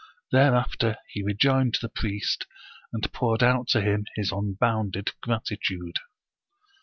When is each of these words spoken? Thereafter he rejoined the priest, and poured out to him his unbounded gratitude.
Thereafter 0.31 0.97
he 1.09 1.21
rejoined 1.21 1.77
the 1.79 1.87
priest, 1.87 2.47
and 2.91 3.07
poured 3.13 3.43
out 3.43 3.67
to 3.67 3.81
him 3.81 4.05
his 4.15 4.31
unbounded 4.31 5.11
gratitude. 5.21 5.97